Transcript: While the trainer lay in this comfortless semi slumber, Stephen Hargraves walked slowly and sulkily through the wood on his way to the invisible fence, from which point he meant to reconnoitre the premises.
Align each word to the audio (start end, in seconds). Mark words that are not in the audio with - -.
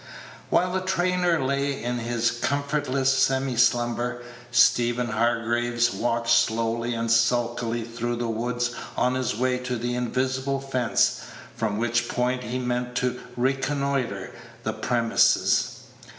While 0.49 0.73
the 0.73 0.81
trainer 0.81 1.45
lay 1.45 1.83
in 1.83 1.97
this 1.97 2.31
comfortless 2.31 3.15
semi 3.15 3.55
slumber, 3.55 4.23
Stephen 4.49 5.09
Hargraves 5.09 5.93
walked 5.93 6.27
slowly 6.31 6.95
and 6.95 7.11
sulkily 7.11 7.83
through 7.83 8.15
the 8.15 8.27
wood 8.27 8.63
on 8.97 9.13
his 9.13 9.35
way 9.35 9.59
to 9.59 9.77
the 9.77 9.93
invisible 9.93 10.59
fence, 10.59 11.21
from 11.55 11.77
which 11.77 12.09
point 12.09 12.41
he 12.45 12.57
meant 12.57 12.95
to 12.95 13.19
reconnoitre 13.37 14.31
the 14.63 14.73
premises. 14.73 15.81